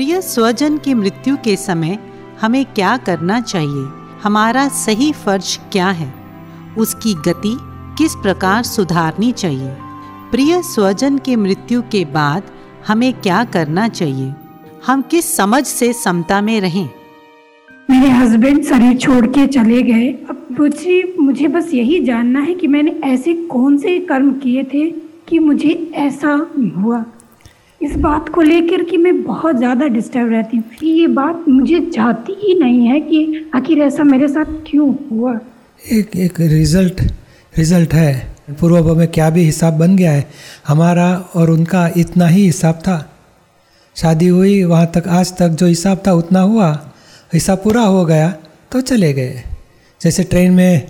प्रिय 0.00 0.20
स्वजन 0.20 0.78
की 0.78 0.94
मृत्यु 0.94 1.36
के 1.36 1.56
समय 1.56 1.98
हमें 2.40 2.64
क्या 2.64 2.96
करना 2.96 3.40
चाहिए? 3.40 3.86
हमारा 4.22 4.68
सही 4.68 5.12
फ़र्ज़ 5.12 5.58
क्या 5.72 5.90
है? 5.90 6.14
उसकी 6.78 7.14
गति 7.14 7.56
किस 7.98 8.14
प्रकार 8.14 8.62
सुधारनी 8.62 9.32
चाहिए? 9.32 9.76
प्रिय 10.30 10.62
स्वजन 10.62 11.18
के 11.18 11.36
मृत्यु 11.36 11.82
के 11.82 12.04
बाद 12.04 12.42
हमें 12.88 13.12
क्या 13.12 13.44
करना 13.44 13.88
चाहिए? 13.88 14.32
हम 14.86 15.02
किस 15.02 15.36
समझ 15.36 15.64
से 15.64 15.92
समता 15.92 16.40
में 16.40 16.60
रहें? 16.60 16.88
मेरे 17.90 18.10
हस्बैंड 18.10 18.64
शरीर 18.64 18.96
छोड़ 18.96 19.26
के 19.26 19.46
चले 19.46 19.82
गए। 19.82 20.08
अब 20.30 20.56
मुझे 20.60 21.14
मुझे 21.20 21.48
बस 21.48 21.74
यही 21.74 22.04
जानना 22.04 22.40
है 22.40 22.54
कि 22.54 22.66
मैंने 22.66 22.90
ऐसे 22.90 23.34
कौन 23.34 23.78
से 23.78 23.98
कर्म 23.98 24.32
किए 24.32 24.62
थे 24.62 24.90
कि 25.28 25.38
मुझे 25.38 25.90
ऐसा 25.94 26.50
हुआ? 26.76 27.04
इस 27.80 27.94
बात 27.96 28.28
को 28.28 28.42
लेकर 28.42 28.82
कि 28.84 28.96
मैं 28.96 29.22
बहुत 29.22 29.56
ज़्यादा 29.56 29.86
डिस्टर्ब 29.88 30.30
रहती 30.30 30.56
हूँ। 30.56 30.64
कि 30.80 30.86
ये 30.88 31.06
बात 31.08 31.44
मुझे 31.48 31.78
जाती 31.94 32.32
ही 32.40 32.54
नहीं 32.54 32.86
है 32.86 33.00
कि 33.00 33.50
आखिर 33.54 33.78
ऐसा 33.82 34.04
मेरे 34.04 34.28
साथ 34.28 34.52
क्यों 34.66 34.94
हुआ? 35.10 35.38
एक 35.82 36.16
एक 36.16 36.40
रिज़ल्ट 36.42 37.00
रिज़ल्ट 37.54 37.94
है। 37.94 38.12
पूर्व 38.60 38.94
में 38.96 39.06
क्या 39.08 39.30
भी 39.30 39.42
हिसाब 39.42 39.74
बन 39.74 39.96
गया 39.96 40.12
है, 40.12 40.28
हमारा 40.66 41.08
और 41.34 41.50
उनका 41.50 41.88
इतना 41.96 42.26
ही 42.26 42.44
हिसाब 42.44 42.74
था। 42.78 42.98
शादी 43.96 44.28
हुई, 44.28 44.62
वहाँ 44.64 44.90
तक, 44.94 45.08
आज 45.08 45.32
तक 45.38 45.48
जो 45.50 45.66
हिसाब 45.66 46.02
था 46.06 46.12
उतना 46.14 46.40
हुआ। 46.42 46.70
हिसाब 47.32 47.58
पूरा 47.58 47.82
हो 47.82 48.04
गया 48.04 48.30
तो 48.72 48.80
चले 48.82 49.12
गए। 49.12 49.42
जैसे 50.00 50.22
ट्रेन 50.24 50.52
में 50.52 50.88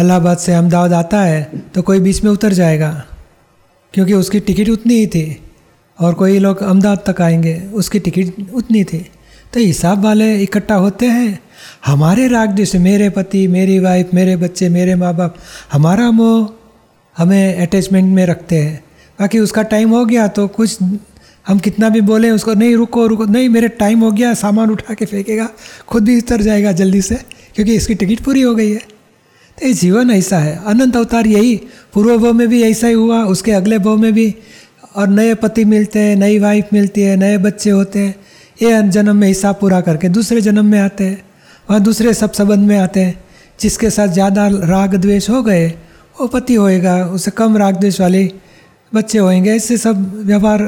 इलाहाबाद 0.00 0.38
से 0.38 0.52
अहमदाबाद 0.54 0.92
आता 0.94 1.20
है 1.20 1.42
तो 1.74 1.82
कोई 1.82 2.00
बीच 2.00 2.24
में 2.24 2.30
उतर 2.32 2.52
जाएगा, 2.54 2.92
क्योंकि 3.94 4.14
उसकी 4.14 4.40
टिकट 4.40 4.68
उतनी 4.70 4.94
ही 4.94 5.06
थी। 5.06 5.24
और 6.02 6.14
कोई 6.14 6.38
लोग 6.38 6.62
अहमदाबाद 6.62 7.12
तक 7.12 7.20
आएँगे, 7.20 7.62
उसकी 7.74 7.98
टिकट 7.98 8.54
उतनी 8.54 8.84
थी। 8.84 8.98
तो 9.52 9.60
हिसाब 9.60 10.04
वाले 10.04 10.42
इकट्ठा 10.42 10.74
होते 10.74 11.06
हैं। 11.06 11.40
हमारे 11.86 12.28
राग 12.28 12.56
जैसे 12.56 12.78
मेरे 12.78 13.10
पति, 13.10 13.46
मेरी 13.48 13.78
वाइफ 13.78 14.10
मेरे 14.14 14.36
बच्चे, 14.36 14.68
मेरे 14.68 14.94
माँ 14.94 15.16
बाप 15.16 15.36
हमारा 15.72 16.10
मोह 16.10 16.50
हमें 17.16 17.66
अटैचमेंट 17.66 18.14
में 18.14 18.26
रखते 18.26 18.56
हैं। 18.56 18.84
बाकी 19.20 19.38
उसका 19.38 19.62
टाइम 19.62 19.90
हो 19.90 20.04
गया 20.04 20.28
तो 20.28 20.48
कुछ 20.48 20.78
हम 21.46 21.58
कितना 21.58 21.88
भी 21.88 22.00
बोले, 22.00 22.30
उसको 22.30 22.54
नहीं, 22.54 22.76
रुको 22.76 23.06
रुको, 23.06 23.24
नहीं, 23.24 23.48
मेरे 23.48 23.68
टाइम 23.68 24.00
हो 24.00 24.12
गया, 24.12 24.34
सामान 24.34 24.70
उठा 24.70 24.94
के 24.94 25.04
फेंकेगा, 25.04 25.48
खुद 25.88 26.04
भी 26.04 26.18
उतर 26.18 26.42
जाएगा 26.42 26.72
जल्दी 26.72 27.02
से, 27.02 27.14
क्योंकि 27.54 27.74
इसकी 27.74 27.94
टिकट 27.94 28.24
पूरी 28.24 28.42
हो 28.42 28.54
गई 28.54 28.70
है। 28.70 28.78
तो 29.58 29.66
ये 29.66 29.72
जीवन 29.72 30.10
ऐसा 30.10 30.38
है। 30.38 30.62
अनंत 30.66 30.96
अवतार 30.96 31.26
यही, 31.26 31.60
पूर्व 31.92 32.18
भाव 32.18 32.32
में 32.32 32.48
भी 32.48 32.62
ऐसा 32.62 32.86
ही 32.86 32.92
हुआ, 32.92 33.24
उसके 33.24 33.52
अगले 33.52 33.78
भाव 33.78 33.96
में 33.96 34.12
भी। 34.12 34.34
और 34.96 35.08
नए 35.08 35.34
पति 35.34 35.64
मिलते 35.64 35.98
हैं, 35.98 36.16
नई 36.16 36.38
वाइफ 36.38 36.68
मिलती 36.72 37.00
है, 37.00 37.16
नए 37.16 37.38
बच्चे 37.38 37.70
होते 37.70 37.98
हैं। 37.98 38.14
ये 38.62 38.82
जन्म 38.82 39.16
में 39.16 39.28
हिसाब 39.28 39.54
पूरा 39.60 39.80
करके 39.80 40.08
दूसरे 40.08 40.40
जन्म 40.40 40.64
में 40.64 40.80
आते 40.80 41.04
हैं, 41.04 41.22
वहाँ 41.70 41.82
दूसरे 41.82 42.14
सब 42.14 42.32
संबंध 42.32 42.68
में 42.68 42.78
आते 42.78 43.00
हैं। 43.00 43.24
जिसके 43.60 43.90
साथ 43.90 44.08
ज़्यादा 44.08 44.46
राग 44.48 44.94
द्वेष 44.94 45.30
हो 45.30 45.42
गए, 45.42 45.68
वो 46.20 46.26
पति 46.26 46.54
होएगा 46.54 47.04
उससे 47.06 47.30
कम 47.30 47.56
राग 47.56 47.76
द्वेष 47.76 48.00
वाले 48.00 48.32
बच्चे 48.94 49.18
होएँगे। 49.18 49.54
इससे 49.54 49.76
सब 49.76 50.24
व्यवहार 50.26 50.62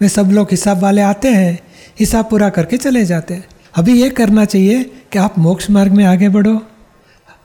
में 0.00 0.08
सब 0.08 0.30
लोग 0.30 0.48
हिसाब 0.50 0.78
वाले 0.78 1.00
आते 1.00 1.28
हैं, 1.28 1.58
हिसाब 2.00 2.30
पूरा 2.30 2.48
करके 2.48 2.76
चले 2.76 3.04
जाते 3.04 3.34
हैं। 3.34 3.44
अभी 3.76 4.02
ये 4.02 4.10
करना 4.10 4.44
चाहिए 4.44 4.84
कि 5.12 5.18
आप 5.18 5.38
मोक्ष 5.38 5.70
मार्ग 5.70 5.92
में 5.92 6.04
आगे 6.04 6.28
बढ़ो। 6.28 6.60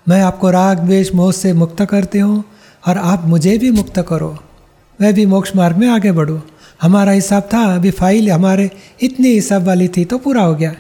मैं 0.10 0.22
आपको 0.22 0.50
राग, 0.52 0.80
द्वेष, 0.80 1.14
मोह 1.14 1.32
से 1.32 1.54
मुक्त 1.54 1.82
करती 1.86 2.20
हूँ 2.20 2.44
और 2.88 2.98
आप 2.98 3.26
मुझे 3.26 3.58
भी 3.58 3.72
मुक्त 3.72 4.00
करो। 4.08 4.38
मैं 5.02 5.14
भी 5.14 5.26
मोक्ष 5.26 5.56
मार्ग 5.56 5.78
में 5.78 5.88
आगे 5.90 6.12
बढ़ूँ। 6.12 6.42
हमारा 6.82 7.12
हिसाब 7.12 7.50
था 7.54 7.64
अभी 7.76 7.92
फ़ाइल 7.92 8.32
हमारे 8.32 8.70
इतनी 9.02 9.30
हिसाब 9.30 9.68
वाली 9.68 9.88
थी 9.88 10.06
तो 10.06 10.18
पूरा 10.18 10.42
हो 10.44 10.56
गया। 10.56 10.74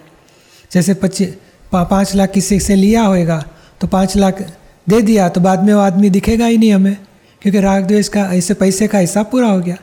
जैसे 0.71 0.93
पच्चीस 0.93 1.35
पा, 1.71 1.83
पाँच 1.83 2.15
लाख 2.15 2.31
किसी 2.31 2.59
से 2.59 2.75
लिया 2.75 3.03
होएगा 3.03 3.43
तो 3.81 3.87
पाँच 3.87 4.17
लाख 4.17 4.41
दे 4.87 5.01
दिया 5.01 5.29
तो 5.29 5.41
बाद 5.41 5.63
में 5.63 5.73
वो 5.73 5.79
आदमी 5.79 6.09
दिखेगा 6.09 6.45
ही 6.45 6.57
नहीं 6.57 6.73
हमें 6.73 6.97
क्योंकि 7.41 7.59
राग 7.59 7.87
द्वेष 7.87 8.07
का 8.07 8.21
ऐसे 8.33 8.53
पैसे 8.53 8.87
का 8.87 8.97
हिसाब 8.97 9.29
पूरा 9.31 9.47
हो 9.47 9.59
गया। 9.59 9.77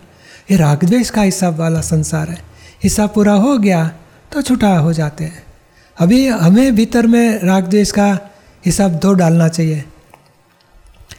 ये 0.50 0.56
राग 0.56 0.84
द्वेष 0.84 1.10
का 1.10 1.22
हिसाब 1.22 1.59
वाला 1.59 1.81
संसार 1.81 2.28
है। 2.31 2.38
हिसाब 2.82 3.12
पूरा 3.15 3.32
हो 3.34 3.56
गया 3.59 3.87
तो 4.32 4.43
छुटा 4.43 4.77
हो 4.78 4.93
जाते 4.93 5.25
हैं। 5.25 5.43
अभी 5.97 6.27
हमें 6.28 6.75
भीतर 6.77 7.06
में 7.06 7.41
राग 7.41 7.69
द्वेष 7.69 7.91
का 7.91 8.09
हिसाब 8.65 8.98
धो 8.98 9.12
डालना 9.15 9.48
चाहिए। 9.48 9.84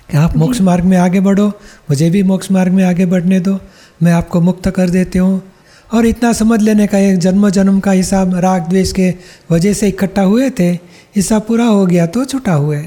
कि 0.10 0.18
आप 0.18 0.36
मोक्ष 0.38 0.62
मार्ग 0.62 0.84
में 0.86 0.98
आगे 0.98 1.20
बढ़ो, 1.20 1.48
मुझे 1.90 2.10
भी 2.10 2.24
मोक्ष 2.24 2.52
मार्ग 2.52 2.72
में 2.74 2.84
आगे 2.84 3.06
बढ़ने 3.06 3.40
दो, 3.40 3.60
मैं 4.04 4.12
आपको 4.14 4.42
मुक्त 4.42 4.70
कर 4.70 4.90
देती 4.90 5.20
हूँ। 5.20 5.42
और 5.90 6.06
इतना 6.06 6.32
समझ 6.34 6.62
लेने 6.62 6.88
का 6.88 6.98
एक 7.00 7.18
जन्म 7.20 7.50
जन्म 7.50 7.80
का 7.80 7.92
हिसाब, 7.92 8.36
राग, 8.38 8.68
द्वेष 8.70 8.92
के 8.92 9.14
वजह 9.52 9.74
से 9.74 9.88
इकट्ठा 9.88 10.22
हुए 10.24 10.50
थे 10.60 10.70
हिसाब 11.16 11.42
पूरा 11.42 11.66
हो 11.66 11.86
गया 11.86 12.06
तो 12.08 12.26
छुटा 12.26 12.54
हुए 12.54 12.82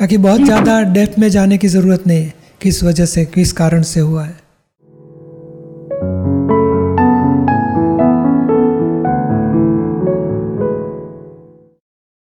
बाकी 0.00 0.16
बहुत 0.18 0.40
ज़्यादा 0.40 0.80
डेप्थ 0.92 1.18
में 1.18 1.28
जाने 1.30 1.58
की 1.58 1.68
ज़रूरत 1.68 2.06
नहीं 2.06 2.24
है 2.24 2.34
किस 2.60 2.82
वजह 2.84 3.06
से, 3.06 3.24
किस 3.24 3.52
कारण 3.52 3.82
से 3.82 4.00
हुआ 4.00 4.24
है। 4.24 4.36